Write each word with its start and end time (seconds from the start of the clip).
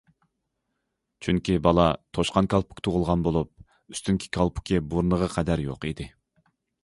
چۈنكى 1.25 1.57
بالا 1.67 1.85
توشقان 2.19 2.47
كالپۇك 2.55 2.81
تۇغۇلغان 2.87 3.27
بولۇپ، 3.27 3.51
ئۈستۈنكى 3.95 4.33
كالپۇكى 4.39 4.83
بۇرنىغا 4.95 5.29
قەدەر 5.37 5.63
يوق 5.69 5.89
ئىدى. 5.91 6.09